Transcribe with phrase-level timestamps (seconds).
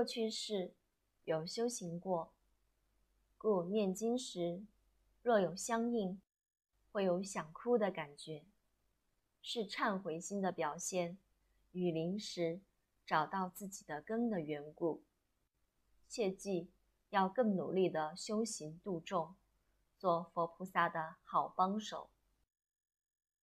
[0.00, 0.72] 过去世
[1.24, 2.32] 有修行过。
[3.36, 4.64] 故念经时
[5.20, 6.18] 若有相应
[6.90, 8.46] 会有想哭的感觉。
[9.42, 11.18] 是忏悔心的表现
[11.72, 12.62] 雨淋时
[13.04, 15.02] 找到自己的根的缘故。
[16.08, 16.70] 切记
[17.10, 19.36] 要更努力的修行度众
[19.98, 22.08] 做佛菩萨的好帮手。